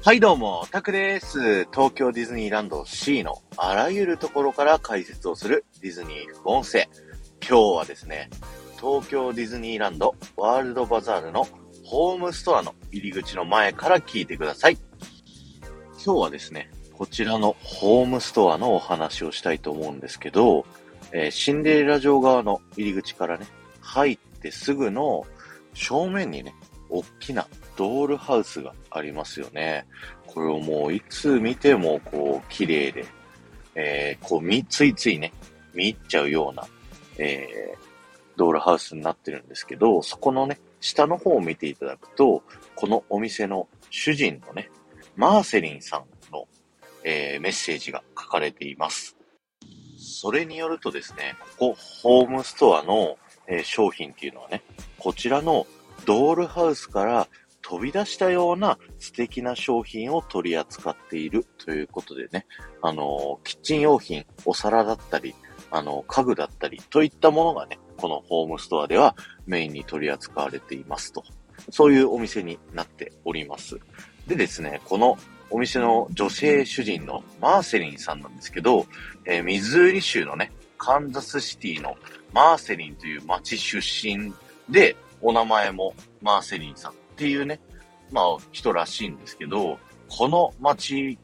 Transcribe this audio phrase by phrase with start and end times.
[0.00, 1.64] はいどうも、タクです。
[1.72, 6.88] 東京ディズニーランド C のあらゆるところから解説をするディズニー副音声。
[7.46, 8.30] 今日はですね、
[8.80, 11.48] 東京ディズニーランドワールドバザールの
[11.84, 14.78] ホームストアの入り口の前から聞いてください。
[16.04, 20.64] 今日はですね、こちらのホームストアのお話をしたいと思うんですけど、
[21.10, 23.46] えー、シンデレラ城側の入り口からね、
[23.80, 25.26] 入ってすぐの
[25.74, 26.54] 正面にね、
[26.90, 29.86] 大きなドールハウスがありますよね。
[30.26, 33.06] これをもういつ見てもこう綺麗で、
[33.74, 35.32] えー、こうみ、ついついね、
[35.74, 36.66] 見入っちゃうような、
[37.18, 37.78] えー、
[38.36, 42.42] ドールハウスになってるんですけど、そこのね、下の方を見ていただくと、
[42.74, 44.70] このお店の主人のね、
[45.16, 46.46] マーセリンさんの、
[47.04, 49.16] えー、メッセージが書かれています。
[49.98, 54.62] それによるとですね、ここ、ホームストアの、えー、商品っていうのはね、
[54.98, 55.66] こちらの
[56.04, 57.28] ドールハウスから
[57.62, 62.46] 飛び出したような素敵な商品を取り扱っているということでね、
[62.82, 65.34] あの、キッチン用品、お皿だったり、
[65.70, 71.22] あの、家具だったりといったものがね、このホームストアではメインに取り扱われていますと。
[71.70, 73.78] そういうお店になっております。
[74.26, 75.18] でですね、この
[75.50, 78.86] お店の女性主人のマーセリンさんなんですけど、
[79.24, 81.96] えー、ミズーリ州のね、カンザスシティの
[82.32, 84.32] マーセリンという町出身
[84.68, 87.60] で、お名前もマーセリンさんっていうね、
[88.10, 91.18] まあ人らしいんですけど、この街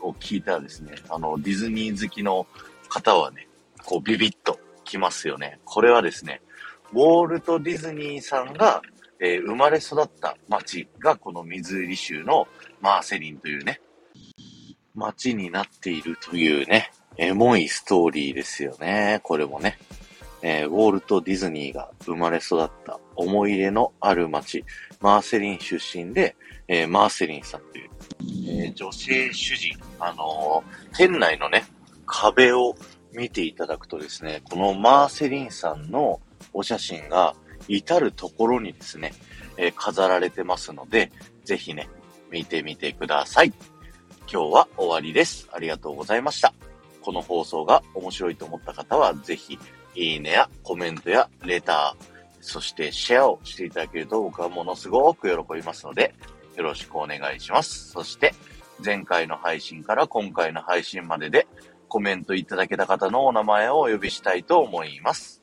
[0.00, 2.46] を聞いたらですね、あのディズニー好きの
[2.88, 3.48] 方はね、
[3.84, 5.58] こうビビッときますよね。
[5.64, 6.40] これはですね、
[6.92, 8.82] ウォールト・ディズニーさんが、
[9.20, 12.46] えー、生まれ育った街がこのミズーリ州の
[12.80, 13.80] マーセリンというね、
[14.94, 19.20] 街になっているというね、エモいストーリーですよね。
[19.22, 19.78] これもね。
[20.46, 24.64] えー、ウォールト・ディズニーが生まれ育った思い入れのある街、
[25.00, 26.36] マーセリン出身で、
[26.68, 27.90] えー、マーセリンさんという、
[28.48, 30.62] えー、女性主人、あの
[30.96, 31.64] 店内のね、
[32.06, 32.74] 壁を
[33.12, 36.20] 見ていただくとですね、このマーセリンさんの
[36.52, 37.34] お写真が
[37.68, 39.12] 至るところにですね、
[39.56, 41.12] え飾られてますので、
[41.44, 41.88] ぜひね、
[42.30, 43.52] 見てみてください。
[44.30, 45.48] 今日は終わりです。
[45.52, 46.54] ありがとうございました。
[47.02, 49.58] この放送が面白いと思った方は、ぜひ
[49.94, 52.13] いいねやコメントやレター、
[52.44, 56.14] そしてシェアをしていただけると僕はものすごく喜びますので、
[56.56, 57.90] よろしくお願いします。
[57.90, 58.34] そして、
[58.84, 61.46] 前回の配信から今回の配信までで
[61.88, 65.42] コメントいただけた方のお名前をお呼びしたいと思います。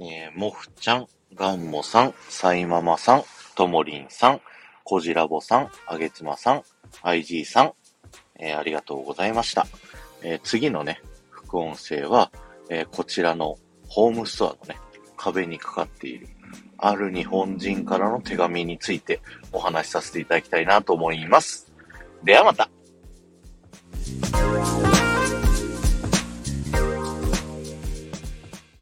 [0.00, 4.40] えー、もふちゃん、がんもさん、さいままさん、ともりんさん、
[4.82, 6.62] こじらぼさん、あげつまさん、
[7.02, 7.72] IG さん、
[8.38, 9.66] えー、ありがとうございました。
[10.22, 12.32] えー、次のね、副音声は、
[12.70, 14.80] えー、こちらのホームストアのね、
[15.20, 16.28] 壁にかかっている、
[16.78, 19.20] ある日本人からの手紙について
[19.52, 21.70] お話しさせていただきたいなと思います。
[22.24, 22.70] ではまた